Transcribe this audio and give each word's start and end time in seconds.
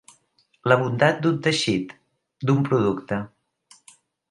La 0.71 0.77
bondat 0.83 1.19
d'un 1.25 1.37
teixit, 1.49 1.95
d'un 2.51 2.65
producte. 2.71 3.23